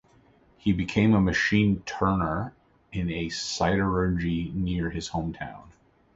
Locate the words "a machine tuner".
1.13-2.55